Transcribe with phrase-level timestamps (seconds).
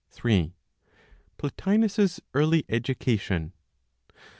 [1.37, 3.53] PLOTINOS'S EARLY EDUCATION.